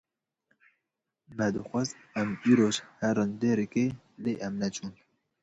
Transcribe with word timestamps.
Me 1.35 1.47
dixwest 1.53 1.95
em 2.19 2.29
îroj 2.51 2.75
herin 2.99 3.31
Dêrikê 3.41 3.85
lê 4.23 4.33
em 4.45 4.53
neçûn. 4.61 4.91